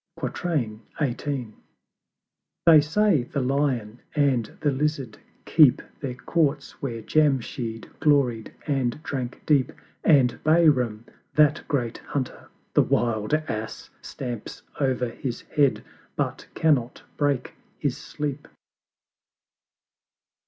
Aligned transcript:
XVIII. 0.19 1.53
They 2.65 2.81
say 2.81 3.21
the 3.21 3.39
Lion 3.39 3.99
and 4.15 4.45
the 4.61 4.71
Lizard 4.71 5.19
keep 5.45 5.79
The 5.99 6.15
courts 6.15 6.81
where 6.81 7.03
Jamshyd 7.03 7.87
gloried 7.99 8.51
and 8.65 9.03
drank 9.03 9.43
deep: 9.45 9.71
And 10.03 10.43
Bahram, 10.43 11.03
that 11.35 11.63
great 11.67 11.99
Hunter 11.99 12.49
the 12.73 12.81
Wild 12.81 13.35
Ass 13.47 13.91
Stamps 14.01 14.63
o'er 14.81 14.95
his 15.09 15.41
Head, 15.41 15.83
but 16.15 16.47
cannot 16.55 17.03
break 17.15 17.53
his 17.77 17.95
Sleep. 17.95 18.47